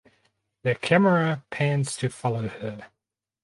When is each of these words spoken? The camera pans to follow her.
The 0.63 0.73
camera 0.73 1.43
pans 1.51 1.95
to 1.97 2.09
follow 2.09 2.47
her. 2.47 2.87